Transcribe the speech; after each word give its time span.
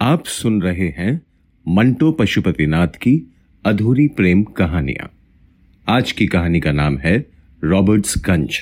आप 0.00 0.24
सुन 0.24 0.62
रहे 0.62 0.88
हैं 0.88 1.20
मंटो 1.68 2.12
पशुपतिनाथ 2.12 2.88
की 2.88 3.34
अधूरी 3.66 4.08
प्रेम 4.08 4.42
कहानियाँ। 4.42 5.10
आज 5.88 6.12
की 6.12 6.26
कहानी 6.26 6.60
का 6.60 6.72
नाम 6.72 6.98
है 6.98 7.26
रॉबर्ट्स 7.64 8.18
गंज। 8.18 8.58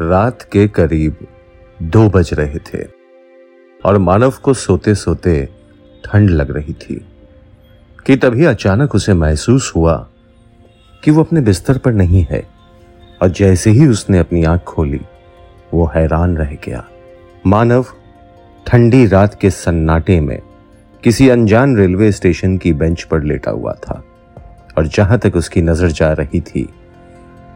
रात 0.00 0.42
के 0.52 0.68
करीब 0.68 1.16
दो 1.82 2.10
बज 2.10 2.30
रहे 2.34 2.58
थे 2.58 2.84
और 3.84 3.98
मानव 3.98 4.34
को 4.42 4.54
सोते 4.54 4.94
सोते 4.94 5.48
ठंड 6.04 6.30
लग 6.30 6.50
रही 6.50 6.72
थी 6.72 7.06
कि 8.06 8.16
तभी 8.16 8.44
अचानक 8.44 8.94
उसे 8.94 9.14
महसूस 9.14 9.72
हुआ 9.76 10.10
कि 11.04 11.10
वो 11.10 11.24
अपने 11.24 11.40
बिस्तर 11.40 11.78
पर 11.78 11.92
नहीं 11.92 12.26
है 12.30 12.48
और 13.22 13.28
जैसे 13.28 13.70
ही 13.70 13.86
उसने 13.86 14.18
अपनी 14.18 14.44
आँख 14.44 14.62
खोली 14.62 15.00
वो 15.74 15.86
हैरान 15.86 16.36
रह 16.36 16.56
गया। 16.64 16.84
मानव, 17.46 17.86
ठंडी 18.66 19.06
रात 19.06 19.34
के 19.34 19.50
सन्नाटे 19.50 20.20
में 20.20 20.38
किसी 21.04 21.28
अनजान 21.28 21.76
रेलवे 21.76 22.10
स्टेशन 22.12 22.56
की 22.58 22.72
बेंच 22.72 23.02
पर 23.02 23.22
लेटा 23.22 23.50
हुआ 23.50 23.72
था 23.82 24.02
और 24.78 24.86
जहाँ 24.86 25.18
तक 25.18 25.36
उसकी 25.36 25.62
नज़र 25.62 25.90
जा 25.90 26.12
रही 26.12 26.40
थी, 26.40 26.68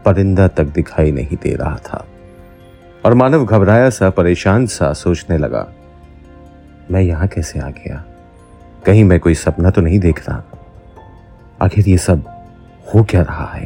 परिंदा 0.05 0.47
तक 0.47 0.65
दिखाई 0.65 1.11
नहीं 1.11 1.37
दे 1.37 1.53
रहा 1.55 1.75
था। 1.77 2.05
और 3.05 3.13
मानव 3.13 3.45
घबराया 3.45 3.89
सा, 3.89 4.09
परेशान 4.09 4.65
सा 4.67 4.93
सोचने 4.93 5.37
लगा, 5.37 5.67
मैं 6.91 7.01
यहाँ 7.01 7.27
कैसे 7.27 7.59
आ 7.59 7.69
गया? 7.69 8.03
कहीं 8.85 9.03
मैं 9.03 9.19
कोई 9.19 9.33
सपना 9.33 9.69
तो 9.69 9.81
नहीं 9.81 9.99
देख 9.99 10.27
रहा? 10.29 10.43
आखिर 11.61 11.89
ये 11.89 11.97
सब 11.97 12.23
हो 12.93 13.03
क्या 13.03 13.21
रहा 13.21 13.45
है? 13.45 13.65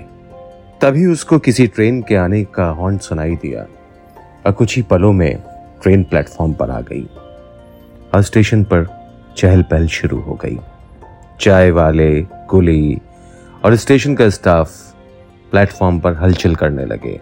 तभी 0.81 1.05
उसको 1.05 1.39
किसी 1.39 1.67
ट्रेन 1.67 2.01
के 2.01 2.15
आने 2.15 2.43
का 2.45 2.65
हॉर्न 2.69 2.97
सुनाई 2.97 3.35
दिया। 3.35 3.65
और 4.45 4.51
कुछ 4.51 4.75
ही 4.75 4.81
पलों 4.81 5.13
में 5.13 5.43
ट्रेन 5.83 6.03
प्लेटफॉर्म 6.03 6.53
पर 6.53 6.69
आ 6.69 6.81
गई। 6.81 7.03
और 8.13 8.21
स्टेशन 8.21 8.63
पर 8.63 8.87
चहल 9.37 9.61
पहल 9.61 9.87
शुरू 9.87 10.19
हो 10.19 10.33
गई। 10.33 10.59
चाय 11.41 11.71
वाले, 11.71 12.21
कुली 12.21 13.01
और 13.65 13.75
स्टेशन 13.75 14.15
का 14.15 14.29
स्टाफ 14.29 14.71
प्लेटफॉर्म 15.51 15.99
पर 15.99 16.13
हलचल 16.13 16.55
करने 16.55 16.85
लगे 16.85 17.19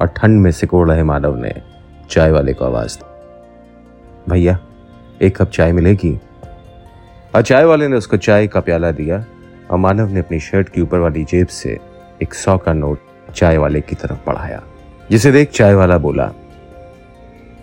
और 0.00 0.06
ठंड 0.06 0.40
में 0.40 0.50
सिकोड़ 0.50 0.88
रहे 0.90 1.02
मानव 1.02 1.36
ने 1.36 1.52
चाय 2.10 2.30
वाले 2.30 2.52
को 2.52 2.64
आवाज़ 2.64 2.98
दी। 2.98 4.32
भैया, 4.32 4.58
एक 5.22 5.36
कप 5.36 5.50
चाय 5.50 5.72
मिलेगी? 5.72 6.18
और 7.34 7.42
चाय 7.42 7.64
वाले 7.64 7.88
ने 7.88 7.96
उसको 7.96 8.16
चाय 8.16 8.46
का 8.46 8.60
प्याला 8.60 8.90
दिया 8.90 9.24
और 9.70 9.78
मानव 9.78 10.08
ने 10.08 10.20
अपनी 10.20 10.40
शर्ट 10.40 10.68
की 10.68 10.80
ऊपर 10.80 10.98
वाली 10.98 11.24
जेब 11.24 11.46
से 11.46 11.78
एक 12.22 12.34
सौ 12.34 12.58
का 12.58 12.72
नोट 12.72 13.00
चाय 13.34 13.56
वाले 13.56 13.80
की 13.80 13.94
तरफ़ 13.94 14.26
बढ़ाया, 14.26 14.62
जिसे 15.10 15.32
देख 15.32 15.50
चाय 15.50 15.74
वाला 15.74 15.98
बोला 15.98 16.32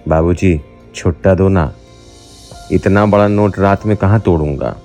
बाबूजी, 0.07 0.59
छुट्टा 0.95 1.33
दो 1.35 1.47
ना। 1.49 1.71
इतना 2.71 3.05
बड़ा 3.05 3.27
नोट 3.27 3.59
रात 3.59 3.85
में 3.85 3.95
कहाँ 3.97 4.19
तोड़ूँगा? 4.19 4.75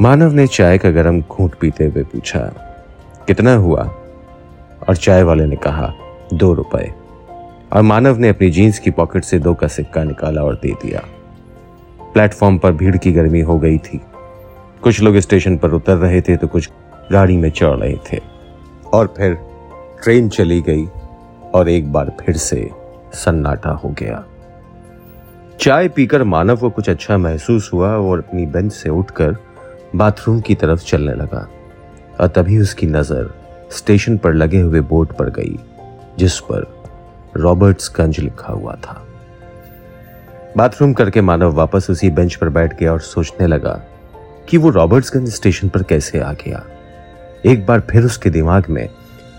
मानव 0.00 0.32
ने 0.32 0.46
चाय 0.46 0.78
का 0.78 0.90
गरम 0.90 1.20
घूट 1.20 1.54
पीते 1.54 1.84
हुए 1.84 2.02
पूछा, 2.02 2.40
कितना 3.26 3.54
हुआ? 3.54 3.82
और 4.88 4.96
चाय 4.96 5.22
वाले 5.22 5.46
ने 5.46 5.56
कहा, 5.56 5.92
दो 6.34 6.52
रुपए। 6.54 6.92
और 7.72 7.82
मानव 7.82 8.18
ने 8.18 8.28
अपनी 8.28 8.50
जीन्स 8.50 8.78
की 8.78 8.90
पॉकेट 8.90 9.24
से 9.24 9.38
दो 9.38 9.54
का 9.54 9.68
सिक्का 9.68 10.04
निकाला 10.04 10.42
और 10.42 10.54
दे 10.54 10.72
दिया। 10.82 11.02
प्लेटफॉर्म 12.14 12.58
पर 12.58 12.72
भीड़ 12.72 12.96
की 12.96 13.12
गर्मी 13.12 13.40
हो 13.40 13.58
गई 13.58 13.78
थी। 13.78 14.00
कुछ 14.82 15.00
लोग 15.00 15.16
स्टेशन 15.16 15.56
पर 15.56 15.70
उतर 15.70 15.96
रहे 15.96 16.20
थे 16.20 16.36
तो 16.36 16.46
कुछ 16.46 16.70
गाड़ी 17.12 17.36
में 17.36 17.50
चढ़ 17.50 17.76
रहे 17.76 17.96
थे। 18.12 18.20
और 18.92 19.14
फिर 19.16 19.34
ट्रेन 20.04 20.28
चली 20.28 20.60
गई 20.60 20.86
और 21.54 21.68
एक 21.68 21.92
बार 21.92 22.12
फिर 22.20 22.36
से 22.36 22.70
सन्नाटा 23.14 23.70
हो 23.70 23.88
गया। 23.88 24.24
चाय 25.60 25.88
पीकर 25.88 26.22
मानव 26.22 26.56
को 26.56 26.70
कुछ 26.70 26.90
अच्छा 26.90 27.18
महसूस 27.18 27.70
हुआ 27.72 27.88
और 27.88 28.18
अपनी 28.18 28.46
बेंच 28.46 28.72
से 28.72 28.90
उठकर 28.90 29.36
बाथरूम 29.96 30.40
की 30.40 30.54
तरफ़ 30.54 30.84
चलने 30.84 31.14
लगा। 31.14 31.48
और 32.20 32.28
तभी 32.28 32.60
उसकी 32.60 32.86
नज़र 32.86 33.30
स्टेशन 33.72 34.16
पर 34.16 34.34
लगे 34.34 34.60
हुए 34.60 34.80
बोर्ड 34.80 35.12
पर 35.12 35.30
गई, 35.30 35.58
जिस 36.18 36.38
पर 36.40 36.66
रॉबर्ट्सगंज 37.36 38.18
लिखा 38.20 38.52
हुआ 38.52 38.74
था। 38.74 39.00
बाथरूम 40.56 40.92
करके 40.92 41.20
मानव 41.20 41.52
वापस 41.52 41.86
उसी 41.90 42.10
बेंच 42.10 42.34
पर 42.34 42.48
बैठ 42.48 42.78
गया 42.78 42.92
और 42.92 43.00
सोचने 43.00 43.46
लगा 43.46 43.80
कि 44.48 44.58
वो 44.58 44.70
रॉबर्ट्सगंज 44.70 45.28
स्टेशन 45.28 45.68
पर 45.68 45.82
कैसे 45.82 46.20
आ 46.20 46.32
गया। 46.32 46.62
एक 47.46 47.66
बार 47.66 47.80
फिर 47.80 48.04
उसके 48.04 48.30
दिमाग 48.30 48.66
में 48.70 48.88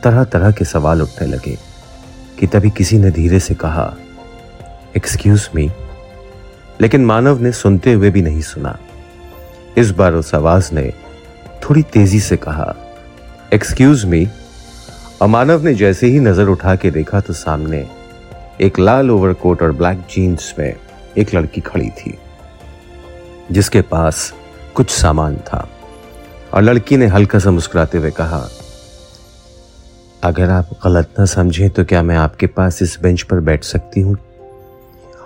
तरह 0.03 0.23
तरह 0.23 0.51
के 0.51 0.65
सवाल 0.65 1.01
उठने 1.01 1.27
लगे। 1.27 1.57
कि 2.39 2.47
तभी 2.47 2.69
किसी 2.69 2.97
ने 2.97 3.11
धीरे 3.11 3.39
से 3.39 3.53
कहा 3.55 3.93
एक्सक्यूज 4.97 5.49
मी 5.55 5.69
लेकिन 6.81 7.05
मानव 7.05 7.41
ने 7.41 7.51
सुनते 7.51 7.93
हुए 7.93 8.09
भी 8.09 8.21
नहीं 8.21 8.41
सुना। 8.41 8.77
इस 9.77 9.91
बार 9.91 10.13
उस 10.13 10.33
आवाज़ 10.35 10.73
ने 10.73 10.91
थोड़ी 11.63 11.81
तेज़ी 11.83 12.19
से 12.19 12.37
कहा 12.37 12.73
एक्सक्यूज 13.53 14.05
मी 14.05 14.27
और 15.21 15.27
मानव 15.27 15.63
ने 15.63 15.73
जैसे 15.73 16.07
ही 16.07 16.19
नज़र 16.19 16.47
उठा 16.47 16.75
के 16.75 16.91
देखा 16.91 17.19
तो 17.19 17.33
सामने 17.33 17.85
एक 18.61 18.79
लाल 18.79 19.11
ओवरकोट 19.11 19.61
और 19.61 19.71
ब्लैक 19.71 19.99
जीन्स 20.11 20.53
में 20.59 20.75
एक 21.17 21.33
लड़की 21.35 21.61
खड़ी 21.61 21.89
थी, 21.89 22.17
जिसके 23.51 23.81
पास 23.81 24.33
कुछ 24.75 24.89
सामान 24.89 25.35
था। 25.47 25.67
और 26.53 26.61
लड़की 26.61 26.97
ने 26.97 27.07
हल्का 27.07 27.39
सा 27.39 27.51
मुस्कुराते 27.51 27.97
हुए 27.97 28.11
कहा 28.11 28.47
अगर 30.25 30.49
आप 30.49 30.69
गलत 30.83 31.13
ना 31.19 31.25
समझें 31.25 31.69
तो 31.69 31.83
क्या 31.85 32.03
मैं 32.03 32.15
आपके 32.15 32.47
पास 32.47 32.81
इस 32.81 32.99
बेंच 33.01 33.21
पर 33.21 33.39
बैठ 33.39 33.63
सकती 33.63 34.01
हूँ? 34.01 34.17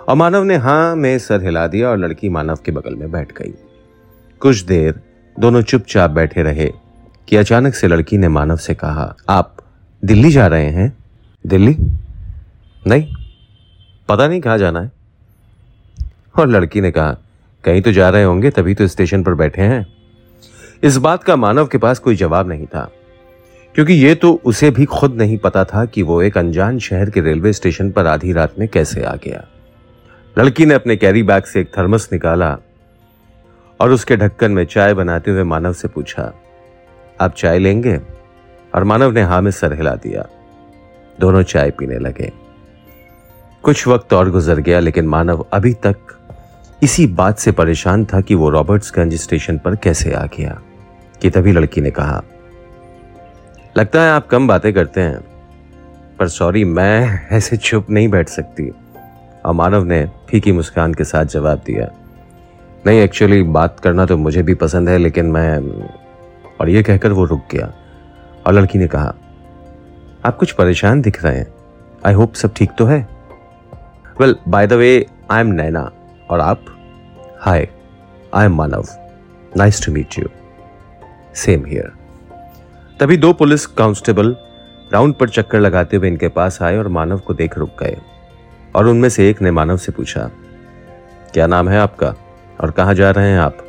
और 0.08 0.16
मानव 0.16 0.44
ने 0.44 0.56
हाँ 0.56 0.96
में 0.96 1.18
सर 1.18 1.44
हिला 1.44 1.66
दिया 1.66 1.88
और 1.88 1.96
लड़की 1.96 2.28
मानव 2.28 2.58
के 2.64 2.72
बगल 2.72 2.94
में 2.94 3.10
बैठ 3.10 3.32
गई। 3.32 3.54
कुछ 4.40 4.60
देर, 4.60 5.00
दोनों 5.40 5.62
चुपचाप 5.62 6.10
बैठे 6.10 6.42
रहे, 6.42 6.72
कि 7.28 7.36
अचानक 7.36 7.74
से 7.74 7.88
लड़की 7.88 8.18
ने 8.18 8.28
मानव 8.28 8.56
से 8.56 8.74
कहा, 8.74 9.16
आप 9.28 9.56
दिल्ली 10.04 10.30
जा 10.30 10.46
रहे 10.46 10.70
हैं? 10.70 10.96
दिल्ली? 11.46 11.76
नहीं, 12.86 13.14
पता 14.08 14.28
नहीं 14.28 14.40
कहाँ 14.40 14.58
जाना 14.58 14.80
है। 14.80 14.92
और 16.38 16.48
लड़की 16.48 16.80
ने 16.80 16.90
कहा, 16.90 17.12
कहीं 17.64 17.82
तो 17.82 17.92
जा 17.92 18.08
रहे 18.08 18.24
होंगे, 18.24 18.50
तभी 18.50 18.74
तो 18.74 18.86
स्टेशन 18.86 19.22
पर 19.22 19.34
बैठे 19.34 19.62
हैं। 19.62 19.86
इस 20.82 20.96
बात 20.96 21.24
का 21.24 21.36
मानव 21.36 21.66
के 21.66 21.78
पास 21.78 21.98
कोई 21.98 22.16
जवाब 22.16 22.48
नहीं 22.48 22.66
था। 22.66 22.90
क्योंकि 23.74 23.92
ये 23.92 24.14
तो 24.14 24.32
उसे 24.44 24.70
भी 24.70 24.84
खुद 24.84 25.14
नहीं 25.14 25.38
पता 25.38 25.64
था 25.64 25.84
कि 25.84 26.02
वो 26.02 26.22
एक 26.22 26.38
अनजान 26.38 26.78
शहर 26.78 27.10
के 27.10 27.20
रेलवे 27.20 27.52
स्टेशन 27.52 27.90
पर 27.90 28.06
आधी 28.06 28.32
रात 28.32 28.54
में 28.58 28.68
कैसे 28.68 29.04
आ 29.04 29.14
गया। 29.14 29.44
लड़की 30.38 30.66
ने 30.66 30.74
अपने 30.74 30.96
कैरी 30.96 31.22
बैग 31.22 31.44
से 31.44 31.60
एक 31.60 31.70
थर्मस 31.78 32.08
निकाला 32.12 32.56
और 33.80 33.90
उसके 33.90 34.16
ढक्कन 34.16 34.52
में 34.52 34.64
चाय 34.64 34.94
बनाते 34.94 35.30
हुए 35.30 35.42
मानव 35.42 35.72
से 35.72 35.88
पूछा, 35.88 36.32
आप 37.20 37.34
चाय 37.34 37.58
लेंगे? 37.58 38.00
और 38.74 38.84
मानव 38.84 39.12
ने 39.12 39.22
हा 39.22 39.40
में 39.40 39.50
सर 39.50 39.72
हिला 39.72 39.94
दिया। 39.94 40.26
दोनों 41.20 41.42
चाय 41.42 41.70
पीने 41.70 41.98
लगे। 41.98 42.32
कुछ 43.62 43.86
वक्त 43.88 44.12
और 44.12 44.30
गुजर 44.30 44.58
गया, 44.58 44.80
लेकिन 44.80 45.06
मानव 45.06 45.46
अभी 45.52 45.72
तक 45.74 45.96
इसी 46.82 47.06
बात 47.06 47.38
से 47.38 47.52
परेशान 47.52 48.04
था 48.04 48.20
कि 48.20 48.34
वो 48.34 48.50
रॉबर्ट्सगंज 48.50 49.14
स्टेशन 49.14 49.58
पर 49.58 49.76
कैसे 49.76 50.12
आ 50.12 50.26
गया। 50.26 50.60
कि 51.22 51.30
तभी 51.30 51.52
लड़की 51.52 51.80
ने 51.80 51.90
कहा 51.90 52.22
लगता 53.76 54.00
है 54.02 54.10
आप 54.10 54.26
कम 54.26 54.46
बातें 54.48 54.72
करते 54.74 55.00
हैं, 55.00 55.18
पर 56.18 56.28
सॉरी, 56.28 56.64
मैं 56.64 57.28
ऐसे 57.32 57.56
चुप 57.56 57.90
नहीं 57.90 58.08
बैठ 58.08 58.28
सकती। 58.28 58.68
और 59.46 59.52
मानव 59.54 59.84
ने 59.84 60.04
फीकी 60.30 60.52
मुस्कान 60.52 60.94
के 60.94 61.04
साथ 61.04 61.24
जवाब 61.24 61.62
दिया, 61.66 61.88
नहीं 62.86 63.00
एक्चुअली 63.00 63.42
बात 63.42 63.78
करना 63.80 64.06
तो 64.06 64.16
मुझे 64.16 64.42
भी 64.42 64.54
पसंद 64.54 64.88
है, 64.88 64.96
लेकिन 64.98 65.26
मैं 65.26 65.58
और 66.60 66.68
ये 66.68 66.82
कहकर 66.82 67.12
वो 67.12 67.24
रुक 67.24 67.44
गया, 67.52 67.72
और 68.46 68.52
लड़की 68.52 68.78
ने 68.78 68.86
कहा, 68.86 69.14
आप 70.24 70.36
कुछ 70.36 70.52
परेशान 70.52 71.00
दिख 71.00 71.22
रहे 71.24 71.36
हैं। 71.36 71.46
आई 72.06 72.14
होप 72.14 72.34
सब 72.34 72.54
ठीक 72.56 72.70
तो 72.78 72.86
है? 72.86 72.98
Well 74.20 74.36
by 74.48 74.66
the 74.66 74.72
way 74.72 75.06
I 75.30 75.40
am 75.40 75.52
Naina 75.52 75.90
और 76.30 76.40
आप? 76.40 76.64
Hi 77.40 77.68
I 78.34 78.44
am 78.44 78.56
Manav 78.56 78.88
nice 79.56 79.84
to 79.86 79.92
meet 79.92 80.18
you 80.18 80.28
same 81.36 81.64
here 81.66 81.92
तभी 83.00 83.16
दो 83.16 83.32
पुलिस 83.32 83.64
कांस्टेबल 83.66 84.34
राउंड 84.92 85.14
पर 85.14 85.28
चक्कर 85.28 85.60
लगाते 85.60 85.96
हुए 85.96 86.08
इनके 86.08 86.28
पास 86.28 86.60
आए 86.62 86.76
और 86.78 86.88
मानव 86.88 87.18
को 87.18 87.34
देख 87.34 87.56
रुक 87.58 87.70
गए 87.80 87.96
और 88.74 88.86
उनमें 88.86 89.08
से 89.08 89.28
एक 89.28 89.40
ने 89.42 89.50
मानव 89.50 89.76
से 89.76 89.92
पूछा, 89.92 90.28
क्या 91.34 91.46
नाम 91.46 91.68
है 91.68 91.78
आपका 91.78 92.12
और 92.60 92.70
कहाँ 92.70 92.94
जा 92.94 93.10
रहे 93.10 93.30
हैं 93.30 93.38
आप? 93.38 93.64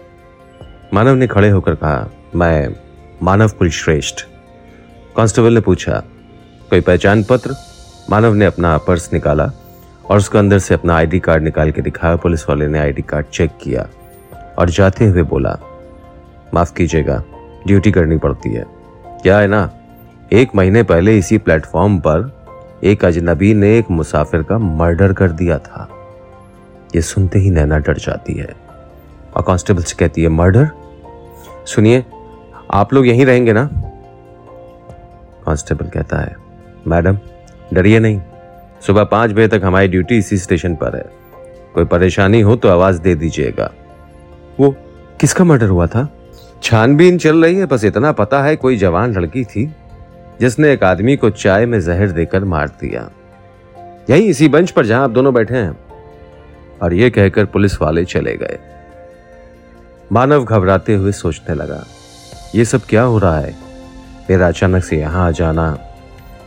मानव 0.94 1.16
ने 1.16 1.28
खड़े 1.28 1.50
होकर 1.50 1.75
कहा, 1.75 2.10
मैं 2.36 2.75
मानव 3.24 3.51
कुलश्रेष्ठ 3.60 4.25
कांस्टेबल 5.16 5.54
ने 5.54 5.62
पूछा, 5.62 6.04
कोई 6.69 6.81
पहचान 6.81 7.24
पत्र? 7.24 7.56
मानव 8.10 8.33
ने 8.33 8.45
अपना 8.45 8.78
पर्स 8.80 9.10
निकाला 9.13 9.50
और 10.06 10.18
उसके 10.18 10.38
अंदर 10.38 10.60
से 10.60 10.74
अपना 10.74 10.95
आईडी 10.95 11.19
कार्ड 11.22 11.44
निकाल 11.44 11.72
के 11.72 11.81
दिखाया। 11.81 12.16
पुलिस 12.18 12.48
वाले 12.50 12.68
ने 12.68 12.80
आईडी 12.80 13.01
कार्ड 13.04 13.25
चेक 13.28 13.57
किया 13.62 13.88
और 14.60 14.69
जाते 14.72 15.06
हुए 15.06 15.24
बोला, 15.24 15.57
माफ़ 16.54 16.74
कीजिएगा, 16.74 17.24
ड्यूटी 17.68 17.92
करनी 17.92 18.18
पड़ती 18.18 18.54
है। 18.54 18.66
क्या 19.23 19.39
है 19.39 19.47
ना? 19.47 19.71
एक 20.33 20.56
महीने 20.56 20.83
पहले 20.83 21.18
इसी 21.18 21.38
प्लेटफॉर्म 21.38 22.00
पर 22.00 22.45
एक 22.83 23.06
अजनबी 23.06 23.53
ने 23.53 23.77
एक 23.77 23.91
मुसाफिर 23.91 24.44
का 24.44 24.57
मर्डर 24.57 25.13
कर 25.13 25.31
दिया 25.31 25.57
था। 25.57 25.89
ये 26.95 27.01
सुनते 27.01 27.39
ही 27.39 27.50
नैना 27.50 27.77
डर 27.77 27.97
जाती 27.97 28.33
है। 28.33 28.56
और 29.35 29.44
कांस्टेबल 29.44 29.83
से 29.83 29.95
कहती 30.00 30.23
है 30.23 30.29
मर्डर 30.29 30.69
सुनिए, 31.65 32.06
आप 32.71 32.94
लोग 32.94 33.07
यहीं 33.07 33.25
रहेंगे 33.25 33.53
ना? 33.53 33.69
कांस्टेबल 35.45 35.88
कहता 35.88 36.18
है, 36.18 36.35
मैडम, 36.88 37.18
डरिए 37.73 38.00
नहीं। 38.00 38.21
सुबह 38.88 39.03
पाँच 39.03 39.31
बजे 39.31 39.47
तक 39.47 39.62
हमारी 39.63 39.88
ड्यूटी 39.88 40.18
इसी 40.18 40.38
स्टेशन 40.38 40.75
पर 40.75 40.95
है। 40.95 41.06
कोई 41.73 41.85
परेशानी 41.85 42.41
हो 42.41 42.56
तो 42.56 42.69
आवाज़ 42.69 43.01
दे 43.01 43.15
दीजिएगा। 43.15 43.71
वो, 44.59 44.75
किसका 45.19 45.44
मर्डर 45.44 45.68
हुआ 45.68 45.88
था? 45.88 46.09
छानबीन 46.63 47.18
चल 47.18 47.44
रही 47.44 47.56
है, 47.56 47.66
बस 47.66 47.84
इतना 47.84 48.12
पता 48.12 48.42
है 48.44 48.56
कोई 48.56 48.78
जवान 48.78 49.13
लड़की 49.13 49.44
थी, 49.44 49.66
जिसने 50.42 50.72
एक 50.74 50.84
आदमी 50.84 51.16
को 51.16 51.30
चाय 51.30 51.66
में 51.66 51.80
जहर 51.81 52.12
देकर 52.12 52.44
मार 52.44 52.68
दिया। 52.81 53.10
यही 54.10 54.28
इसी 54.28 54.50
बेंच 54.50 54.72
पर 54.72 54.86
जहाँ 54.86 55.04
आप 55.04 55.10
दोनों 55.10 55.34
बैठे 55.34 55.56
हैं। 55.56 55.78
और 56.81 56.94
यह 56.94 57.10
कहकर 57.10 57.46
पुलिस 57.46 57.81
वाले 57.81 58.04
चले 58.06 58.36
गए। 58.36 58.58
मानव 60.12 60.44
घबराते 60.46 60.94
हुए 60.94 61.12
सोचने 61.12 61.56
लगा, 61.56 61.84
ये 62.56 62.66
सब 62.66 62.81
क्या 62.90 63.04
हो 63.04 63.18
रहा 63.18 63.40
है? 63.40 63.56
मेरा 64.30 64.48
अचानक 64.48 64.84
से 64.84 64.98
यहाँ 64.98 65.28
आ 65.28 65.31
जाना, 65.31 65.72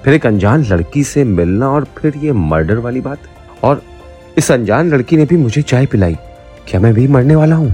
फिर 0.05 0.15
एक 0.15 0.27
अनजान 0.27 0.65
लड़की 0.65 1.05
से 1.05 1.25
मिलना 1.25 1.71
और 1.71 1.85
फिर 1.99 2.17
ये 2.17 2.33
मर्डर 2.33 2.79
वाली 2.79 3.01
बात। 3.01 3.19
और 3.63 3.83
इस 4.39 4.51
अनजान 4.53 4.91
लड़की 4.91 5.17
ने 5.17 5.25
भी 5.25 5.37
मुझे 5.37 5.63
चाय 5.63 5.87
पिलाई। 5.87 6.17
क्या 6.69 6.81
मैं 6.81 6.95
भी 6.95 7.07
मरने 7.09 7.37
वाला 7.37 7.57
हूँ? 7.57 7.73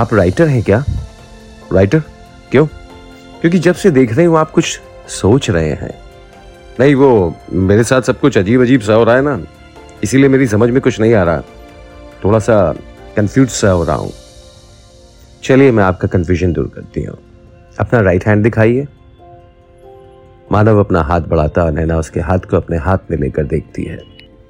आप 0.00 0.14
राइटर 0.14 0.46
हैं 0.48 0.62
क्या? 0.62 0.84
राइटर 1.72 1.98
क्यों? 2.50 2.66
क्योंकि 3.40 3.58
जब 3.58 3.74
से 3.74 3.90
देख 3.90 4.16
रहे 4.16 4.26
हो, 4.26 4.34
आप 4.34 4.50
कुछ 4.50 4.80
सोच 5.08 5.50
रहे 5.50 5.70
हैं। 5.70 6.00
नहीं, 6.80 6.94
वो 6.94 7.34
मेरे 7.52 7.84
साथ 7.84 8.02
सब 8.02 8.20
कुछ 8.20 8.38
अजीब 8.38 8.62
अजीब 8.62 8.80
सा 8.80 8.94
हो 8.94 9.04
रहा 9.04 9.16
है 9.16 9.22
ना। 9.22 9.40
इसीलिए 10.02 10.28
मेरी 10.28 10.46
समझ 10.46 10.70
में 10.70 10.80
कुछ 10.80 11.00
नहीं 11.00 11.14
आ 11.14 11.22
रहा। 11.22 11.40
थोड़ा 12.24 12.38
सा 12.38 12.74
कंफ्यूज 13.16 13.48
सा 13.48 13.70
हो 13.70 13.84
रहा 13.84 13.96
हूँ। 13.96 14.12
चलिए, 15.42 15.70
मैं 15.70 15.84
आपका 15.84 16.08
कंफ्यूजन 16.08 16.52
दूर 16.52 16.72
करती 16.74 17.02
हूँ। 17.02 17.18
अपना 17.80 18.00
राइट 18.00 18.26
हैंड 18.26 18.42
दिखाइए। 18.42 18.88
मानव 20.52 20.80
अपना 20.80 21.02
हाथ 21.02 21.20
बढ़ाता 21.20 21.64
और 21.64 21.72
नैना 21.72 21.96
उसके 21.96 22.20
हाथ 22.20 22.38
को 22.38 22.56
अपने 22.56 22.76
हाथ 22.76 22.98
में 23.10 23.18
लेकर 23.18 23.44
देखती 23.44 23.82
है। 23.82 23.98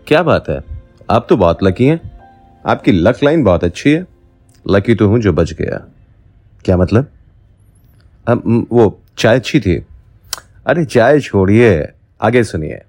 क्या 0.06 0.22
बात 0.22 0.44
है? 0.48 0.60
आप 1.10 1.26
तो 1.28 1.36
बहुत 1.36 1.58
लकी 1.62 1.86
हैं। 1.86 2.20
आपकी 2.66 2.92
लक 2.92 3.16
लाइन 3.24 3.44
बहुत 3.44 3.64
अच्छी 3.64 3.92
है। 3.92 4.19
लकी 4.68 4.94
तो 4.94 5.08
हूँ 5.08 5.20
जो 5.20 5.32
बच 5.32 5.52
गया। 5.52 5.88
क्या 6.64 6.76
मतलब? 6.76 7.10
अब 8.28 8.66
वो 8.72 9.02
चाय 9.18 9.36
अच्छी 9.36 9.60
थी। 9.60 9.86
अरे 10.66 10.84
चाय 10.84 11.20
छोड़िए, 11.20 11.88
आगे 12.22 12.44
सुनिए। 12.44 12.82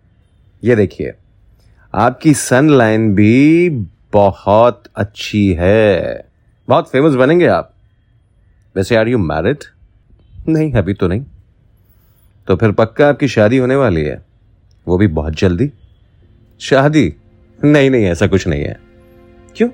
ये 0.63 0.75
देखिए, 0.75 1.13
आपकी 1.93 2.33
सन 2.33 2.69
लाइन 2.69 3.15
भी 3.15 3.69
बहुत 4.13 4.83
अच्छी 4.95 5.53
है। 5.53 6.25
बहुत 6.67 6.89
फ़ेमस 6.89 7.13
बनेंगे 7.13 7.47
आप। 7.47 7.73
वैसे 8.75 8.95
आर 8.95 9.07
यू 9.07 9.17
मैरिड 9.17 9.57
नहीं, 10.49 10.73
अभी 10.73 10.93
तो 10.93 11.07
नहीं। 11.07 11.25
तो 12.47 12.55
फिर 12.55 12.71
पक्का 12.71 13.09
आपकी 13.09 13.27
शादी 13.27 13.57
होने 13.57 13.75
वाली 13.75 14.01
है। 14.01 14.25
वो 14.87 14.97
भी 14.97 15.07
बहुत 15.07 15.33
जल्दी। 15.33 15.71
शादी? 16.59 17.15
नहीं 17.63 17.89
नहीं, 17.89 18.05
ऐसा 18.05 18.27
कुछ 18.27 18.47
नहीं 18.47 18.63
है। 18.63 18.79
क्यों? 19.55 19.69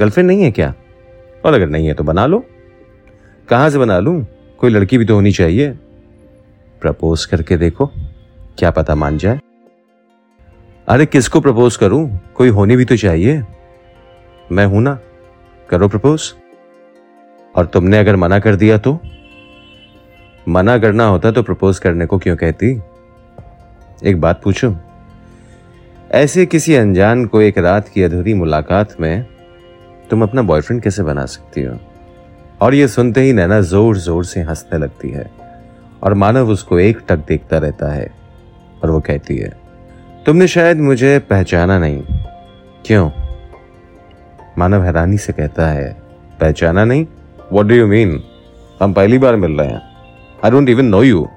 गर्लफ्रेंड 0.00 0.30
नहीं 0.30 0.42
है 0.42 0.50
क्या? 0.50 0.74
और 1.44 1.54
अगर 1.54 1.66
नहीं 1.66 1.86
है 1.86 1.94
तो 1.94 2.04
बना 2.04 2.26
लो। 2.26 2.44
कहाँ 3.48 3.70
से 3.70 3.78
बना 3.78 3.98
लू? 3.98 4.26
कोई 4.58 4.70
लड़की 4.70 4.98
भी 4.98 5.04
तो 5.04 5.14
होनी 5.14 5.32
चाहिए। 5.32 5.70
प्रपोज 6.80 7.24
करके 7.24 7.56
देखो, 7.56 7.90
क्या 8.58 8.70
पता 8.70 8.94
मान 8.94 9.18
जाए। 9.18 9.40
अरे 10.88 11.06
किसको 11.06 11.40
प्रपोज 11.40 11.76
करूँ? 11.76 12.20
कोई 12.34 12.48
होनी 12.48 12.76
भी 12.76 12.84
तो 12.84 12.96
चाहिए। 12.96 13.42
मैं 14.52 14.66
हूँ 14.66 14.82
ना। 14.82 14.98
करो 15.68 15.88
प्रपोज। 15.88 16.34
और 17.56 17.66
तुमने 17.66 17.98
अगर 17.98 18.16
मना 18.16 18.38
कर 18.38 18.56
दिया 18.56 18.78
तो? 18.78 18.98
मना 20.48 20.78
करना 20.78 21.04
होता 21.04 21.30
तो 21.30 21.42
प्रपोज 21.42 21.78
करने 21.78 22.06
को 22.06 22.18
क्यों 22.18 22.36
कहती? 22.36 22.80
एक 24.04 24.20
बात 24.20 24.42
पूछूँ। 24.42 24.76
ऐसे 26.10 26.46
किसी 26.46 26.74
अनजान 26.74 27.26
को 27.26 27.42
एक 27.42 27.58
रात 27.58 27.88
की 27.88 28.02
अधूरी 28.02 28.34
मुलाकात 28.34 29.00
में 29.00 29.26
तुम 30.10 30.22
अपना 30.22 30.42
बॉयफ्रेंड 30.42 30.82
कैसे 30.82 31.02
बना 31.02 31.24
सकती 31.26 31.62
हो? 31.62 31.78
और 32.62 32.74
यह 32.74 32.86
सुनते 32.88 33.20
ही 33.20 33.32
नैना 33.32 33.60
ज़ोर 33.62 33.96
ज़ोर 33.98 34.24
से 34.24 34.40
हंसने 34.42 34.78
लगती 34.78 35.10
है 35.10 35.30
और 36.02 36.14
मानव 36.14 36.50
उसको 36.50 36.78
एक 36.80 36.98
टक 37.08 37.26
देखता 37.28 37.58
रहता 37.58 37.92
है 37.92 38.10
और 38.82 38.90
वो 38.90 39.00
कहती 39.00 39.36
है, 39.36 39.52
तुमने 40.26 40.46
शायद 40.48 40.80
मुझे 40.80 41.18
पहचाना 41.20 41.78
नहीं। 41.78 42.02
क्यों? 42.86 43.10
मानव 44.58 44.82
हैरानी 44.84 45.18
से 45.18 45.32
कहता 45.32 45.68
है, 45.68 45.92
पहचाना 46.40 46.84
नहीं? 46.84 47.06
वॉट 47.52 47.66
डू 47.66 47.74
यू 47.74 47.86
मीन 47.86 48.22
हम 48.80 48.92
पहली 48.92 49.18
बार 49.18 49.36
मिल 49.36 49.58
रहे 49.58 49.68
हैं। 49.68 49.82
I 50.44 50.50
don't 50.50 50.68
even 50.68 50.84
know 50.86 51.02
you 51.02 51.28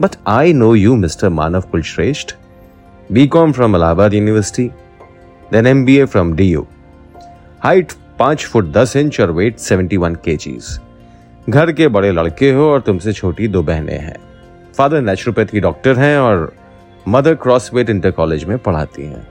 but 0.00 0.16
I 0.28 0.52
know 0.52 0.74
you 0.74 0.96
mister 0.96 1.28
Manav 1.30 1.60
Kulshreshtha 1.70 2.34
B 3.10 3.26
Com 3.28 3.52
from 3.52 3.76
Allahabad 3.76 4.14
university 4.14 4.68
then 5.52 5.66
M 5.66 5.84
B 5.84 5.98
A 5.98 6.04
from 6.06 6.32
D 6.34 6.50
U 6.52 6.66
height 7.62 7.92
पाँच 8.18 8.46
फुट 8.46 8.72
दस 8.72 8.96
इंच 8.96 9.20
और 9.20 9.30
weight 9.30 9.58
seventy 9.58 9.96
one 9.96 10.14
के 10.28 10.36
घर 11.48 11.72
के 11.72 11.88
बड़े 11.88 12.12
लड़के 12.12 12.52
हो 12.52 12.62
और 12.62 12.80
तुमसे 12.80 13.12
छोटी 13.12 13.48
दो 13.48 13.62
बहनें 13.62 13.98
हैं। 13.98 14.16
फादर 14.78 15.00
नेचुरोपैथी 15.00 15.60
डॉक्टर 15.60 15.98
हैं 15.98 16.18
और 16.18 16.52
मदर 17.08 17.34
क्रॉसवेट 17.34 17.90
इंटर 17.90 18.10
कॉलेज 18.10 18.44
में 18.44 18.58
पढ़ाती 18.58 19.02
हैं। 19.02 19.28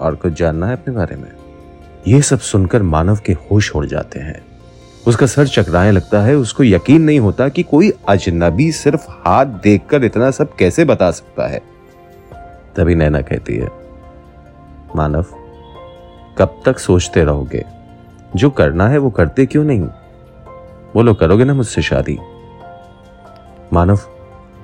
और 0.00 0.14
कुछ 0.14 0.32
जानना 0.32 0.66
है 0.66 0.72
अपने 0.72 0.94
बारे 0.94 1.16
में? 1.16 1.32
यह 2.08 2.20
सब 2.20 2.38
सुनकर 2.38 2.82
मानव 2.82 3.18
के 3.26 3.32
होश 3.32 3.72
उड़ 3.72 3.86
जाते 3.86 4.20
हैं। 4.20 4.44
उसका 5.06 5.26
सर 5.26 5.46
चकराने 5.46 5.90
लगता 5.90 6.22
है। 6.22 6.36
उसको 6.36 6.64
यकीन 6.64 7.02
नहीं 7.02 7.20
होता 7.20 7.48
कि 7.48 7.62
कोई 7.62 7.92
अजनबी 8.08 8.72
सिर्फ़ 8.72 9.10
हाथ 9.10 9.46
देखकर 9.46 10.04
इतना 10.04 10.30
सब 10.30 10.56
कैसे 10.56 10.84
बता 10.84 11.10
सकता 11.10 11.48
है। 11.48 11.60
तभी 12.76 12.94
नैना 12.94 13.20
कहती 13.20 13.56
है, 13.56 13.68
मानव 14.96 15.24
कब 16.38 16.62
तक 16.64 16.78
सोचते 16.78 17.24
रहोगे? 17.24 17.64
जो 18.36 18.50
करना 18.50 18.88
है 18.88 18.98
वो 18.98 19.10
करते 19.10 19.46
क्यों 19.46 19.64
नहीं? 19.64 19.80
बोलो 20.94 21.14
करोगे 21.14 21.44
ना 21.44 21.54
मुझसे 21.54 21.82
शादी? 21.82 22.18
मानव 23.72 23.96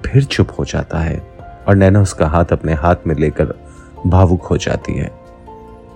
फिर 0.06 0.24
चुप 0.24 0.48
हो 0.58 0.64
जाता 0.64 0.98
है 0.98 1.22
और 1.68 1.74
नैना 1.74 2.00
उसका 2.00 2.26
हाथ 2.26 2.44
अपने 2.44 2.72
हाथ 2.72 2.96
में 3.06 3.14
लेकर 3.14 3.54
भावुक 4.06 4.42
हो 4.42 4.56
जाती 4.56 4.94
है। 4.94 5.10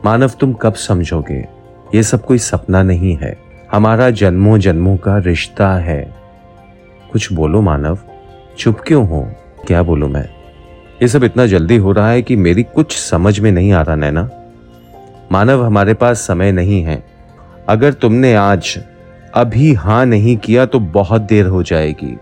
मानव, 0.04 0.28
तुम 0.28 0.52
कब 0.52 0.74
समझोगे? 0.74 1.48
ये 1.94 2.02
सब 2.02 2.24
कोई 2.24 2.38
सपना 2.38 2.82
नहीं 2.82 3.16
है। 3.16 3.38
हमारा 3.72 4.10
जन्मों 4.10 4.58
जन्मों 4.58 4.96
का 4.96 5.18
रिश्ता 5.18 5.74
है। 5.74 6.14
कुछ 7.12 7.32
बोलो 7.32 7.60
मानव, 7.60 7.98
चुप 8.58 8.80
क्यों 8.86 9.08
हो? 9.08 9.32
क्या 9.66 9.82
बोलू 9.82 10.08
मैं? 10.08 10.28
ये 11.02 11.08
सब 11.08 11.24
इतना 11.24 11.46
जल्दी 11.46 11.76
हो 11.76 11.92
रहा 11.92 12.10
है 12.10 12.22
कि 12.22 12.36
मेरी 12.36 12.62
कुछ 12.62 12.96
समझ 12.96 13.40
में 13.40 13.52
नहीं 13.52 13.72
आ 13.72 13.82
रहा 13.82 13.96
नैना। 13.96 14.30
मानव 15.32 15.64
हमारे 15.64 15.94
पास 15.94 16.18
समय 16.18 16.52
नहीं 16.52 16.82
है। 16.82 17.04
अगर 17.68 17.92
तुमने 17.92 18.34
आज 18.34 18.78
अभी 19.34 19.74
हाँ 19.74 20.06
नहीं 20.06 20.36
किया 20.36 20.66
तो 20.66 20.80
बहुत 20.80 21.22
देर 21.22 21.46
हो 21.46 21.62
जाएगी। 21.62 22.18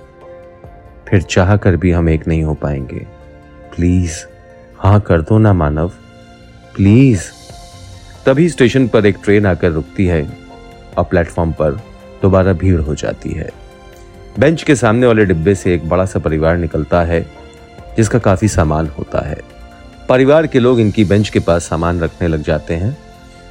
फिर 1.09 1.23
चाह 1.23 1.57
कर 1.57 1.77
भी 1.77 1.91
हम 1.91 2.09
एक 2.09 2.29
नहीं 2.29 2.43
हो 2.43 2.55
पाएँगे। 2.55 3.07
प्लीज़, 3.77 4.25
हाँ 4.79 5.01
कर 5.01 5.21
दो 5.21 5.39
ना 5.39 5.53
मानव। 5.53 5.89
प्लीज़। 6.77 7.23
तभी 8.27 8.49
स्टेशन 8.49 8.89
पर 8.89 9.07
एक 9.07 9.17
ट्रेन 9.25 9.47
आकर 9.47 9.71
रुकती 9.71 10.07
है 10.07 10.39
और 10.99 11.05
प्लेटफॉर्म 11.05 11.53
पर 11.53 11.71
दोबारा 12.23 12.53
भीड़ 12.53 12.81
हो 12.81 12.95
जाती 12.95 13.31
है। 13.31 13.51
बेंच 14.39 14.63
के 14.63 14.77
सामने 14.77 15.07
वाले 15.07 15.25
डिब्बे 15.25 15.55
से 15.55 15.75
एक 15.75 15.89
बड़ा 15.89 16.05
सा 16.05 16.19
परिवार 16.19 16.57
निकलता 16.57 17.03
है, 17.03 17.27
जिसका 17.97 18.19
काफ़ी 18.19 18.49
सामान 18.49 18.89
होता 18.99 19.29
है। 19.29 19.54
परिवार 20.09 20.47
के 20.47 20.59
लोग 20.59 20.81
इनकी 20.81 21.05
बेंच 21.05 21.29
के 21.29 21.41
पास 21.41 21.69
सामान 21.69 22.01
रखने 22.01 22.29
लग 22.29 22.43
जाते 22.43 22.75
हैं 22.75 22.97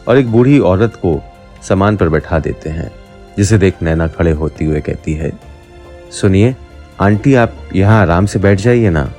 और 0.07 0.17
एक 0.17 0.31
बूढ़ी 0.31 0.59
औरत 0.59 0.95
को 0.95 1.21
सामान 1.67 1.97
पर 1.97 2.09
बैठा 2.09 2.39
देते 2.39 2.69
हैं, 2.69 2.91
जिसे 3.37 3.57
देख 3.57 3.81
नैना 3.81 4.07
खड़े 4.07 4.31
होती 4.31 4.65
हुए 4.65 4.81
कहती 4.81 5.13
है, 5.13 5.31
सुनिए, 6.11 6.55
आंटी 7.01 7.33
आप 7.35 7.53
यहाँ 7.75 8.01
आराम 8.01 8.25
से 8.25 8.39
बैठ 8.39 8.59
जाइए 8.59 8.89
ना? 8.89 9.11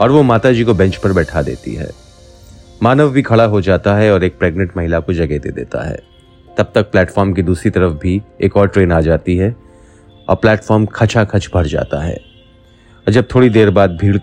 और 0.00 0.10
वो 0.10 0.22
माता 0.22 0.52
जी 0.52 0.64
को 0.64 0.74
बेंच 0.74 0.96
पर 0.96 1.12
बैठा 1.12 1.42
देती 1.42 1.74
है। 1.74 1.88
मानव 2.82 3.10
भी 3.10 3.22
खड़ा 3.22 3.44
हो 3.44 3.60
जाता 3.60 3.94
है 3.94 4.12
और 4.12 4.24
एक 4.24 4.38
प्रेग्नेंट 4.38 4.76
महिला 4.76 5.00
को 5.00 5.12
जगह 5.12 5.38
दे 5.38 5.50
देता 5.50 5.88
है। 5.88 5.96
तब 6.58 6.72
तक 6.74 6.90
प्लेटफॉर्म 6.90 7.32
की 7.32 7.42
दूसरी 7.42 7.70
तरफ़ 7.70 7.92
भी 7.92 8.20
एक 8.42 8.56
और 8.56 8.68
ट्रेन 8.68 8.92
आ 8.92 9.00
जाती 9.00 9.36
है 9.36 9.54
और 10.28 10.36
प्लेटफॉर्म 10.36 10.86
खचा 10.86 11.24
खच 11.24 11.48
भर 11.54 11.66
जाता 11.66 12.02
है। 12.02 12.14
और 12.14 13.12
जब 13.12 13.28
थोड़ी 13.34 13.48
देर 13.48 13.70
बाद 13.70 13.96
भीड़ 13.96 14.16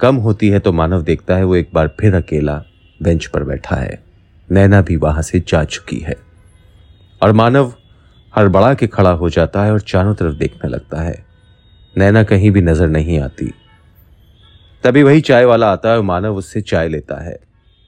कम 0.00 0.16
होती 0.16 0.48
है 0.48 0.58
तो 0.58 0.72
मानव 0.72 1.02
देखता 1.02 1.36
है 1.36 1.44
वो 1.44 1.56
एक 1.56 1.68
बार 1.74 1.88
फिर 2.00 2.14
अकेला 2.14 2.62
बेंच 3.02 3.26
पर 3.26 3.44
बैठा 3.44 3.76
है। 3.76 4.02
नैना 4.50 4.80
भी 4.82 4.96
वहाँ 4.96 5.22
से 5.22 5.40
जा 5.48 5.64
चुकी 5.64 5.98
है। 5.98 6.16
और 7.22 7.32
मानव 7.32 7.72
हड़बड़ा 8.38 8.74
के 8.74 8.86
खड़ा 8.86 9.10
हो 9.10 9.30
जाता 9.30 9.64
है 9.64 9.72
और 9.72 9.80
चारों 9.80 10.14
तरफ़ 10.14 10.34
देखने 10.34 10.70
लगता 10.70 11.02
है। 11.02 11.24
नैना 11.98 12.22
कहीं 12.22 12.50
भी 12.50 12.62
नज़र 12.62 12.88
नहीं 12.88 13.20
आती। 13.20 13.52
तभी 14.84 15.02
वही 15.02 15.20
चाय 15.20 15.44
वाला 15.44 15.72
आता 15.72 15.90
है 15.90 15.96
और 15.96 16.02
मानव 16.02 16.36
उससे 16.36 16.60
चाय 16.60 16.88
लेता 16.88 17.22
है 17.24 17.38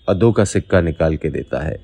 और 0.08 0.14
दो 0.14 0.32
का 0.32 0.44
सिक्का 0.44 0.80
निकाल 0.80 1.16
के 1.16 1.30
देता 1.30 1.60
है। 1.60 1.78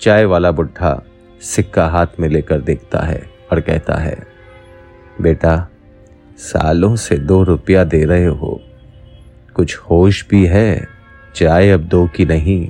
चाय 0.00 0.24
वाला 0.24 0.50
बुढ़ा 0.50 1.02
सिक्का 1.40 1.86
हाथ 1.86 2.20
में 2.20 2.28
लेकर 2.28 2.60
देखता 2.60 3.00
है 3.00 3.22
और 3.52 3.60
कहता 3.60 3.94
है, 3.94 4.26
बेटा, 5.20 5.68
सालों 6.38 6.96
से 6.96 7.18
दो 7.18 7.42
रुपया 7.42 7.84
दे 7.84 8.04
रहे 8.04 8.24
हो। 8.24 8.60
कुछ 9.54 9.76
होश 9.76 10.26
भी 10.28 10.46
है, 10.46 10.88
चाय 11.34 11.70
अब 11.70 11.80
दो 11.80 12.06
की 12.06 12.24
नहीं, 12.24 12.68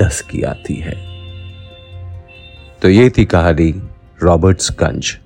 दस 0.00 0.20
की 0.20 0.42
आती 0.42 0.74
है। 0.74 0.94
तो 2.82 2.88
ये 2.88 3.10
थी 3.10 3.24
कहानी, 3.24 3.82
रॉबर्ट्स 4.22 4.72
गंज। 4.72 5.18